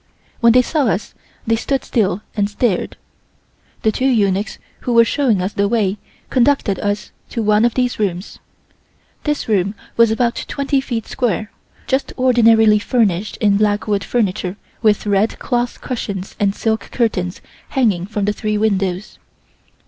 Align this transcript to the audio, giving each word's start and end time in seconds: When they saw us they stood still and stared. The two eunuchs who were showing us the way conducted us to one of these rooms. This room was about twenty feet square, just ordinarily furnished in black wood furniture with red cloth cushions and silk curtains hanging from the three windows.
When 0.39 0.53
they 0.53 0.63
saw 0.63 0.87
us 0.87 1.13
they 1.45 1.55
stood 1.55 1.85
still 1.85 2.23
and 2.35 2.49
stared. 2.49 2.97
The 3.83 3.91
two 3.91 4.07
eunuchs 4.07 4.57
who 4.79 4.93
were 4.93 5.05
showing 5.05 5.43
us 5.43 5.53
the 5.53 5.67
way 5.67 5.99
conducted 6.31 6.79
us 6.79 7.11
to 7.29 7.43
one 7.43 7.65
of 7.65 7.75
these 7.75 7.99
rooms. 7.99 8.39
This 9.25 9.47
room 9.47 9.75
was 9.97 10.09
about 10.09 10.43
twenty 10.47 10.81
feet 10.81 11.05
square, 11.05 11.51
just 11.85 12.13
ordinarily 12.17 12.79
furnished 12.79 13.37
in 13.37 13.57
black 13.57 13.87
wood 13.87 14.03
furniture 14.03 14.57
with 14.81 15.05
red 15.05 15.37
cloth 15.37 15.81
cushions 15.81 16.35
and 16.39 16.55
silk 16.55 16.89
curtains 16.91 17.39
hanging 17.69 18.07
from 18.07 18.25
the 18.25 18.33
three 18.33 18.57
windows. 18.57 19.19